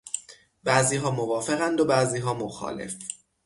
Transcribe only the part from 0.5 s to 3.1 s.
بعضیها موافقند و بعضیها مخالف.